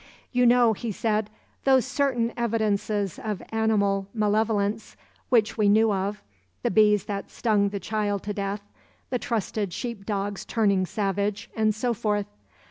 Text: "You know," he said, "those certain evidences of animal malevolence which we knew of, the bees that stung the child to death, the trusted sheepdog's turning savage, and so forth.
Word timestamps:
"You 0.31 0.47
know," 0.47 0.73
he 0.73 0.91
said, 0.91 1.29
"those 1.63 1.85
certain 1.85 2.33
evidences 2.35 3.19
of 3.23 3.43
animal 3.49 4.07
malevolence 4.15 4.97
which 5.29 5.59
we 5.59 5.69
knew 5.69 5.93
of, 5.93 6.23
the 6.63 6.71
bees 6.71 7.03
that 7.05 7.29
stung 7.29 7.69
the 7.69 7.79
child 7.79 8.23
to 8.23 8.33
death, 8.33 8.63
the 9.11 9.19
trusted 9.19 9.73
sheepdog's 9.73 10.43
turning 10.43 10.87
savage, 10.87 11.51
and 11.55 11.75
so 11.75 11.93
forth. 11.93 12.25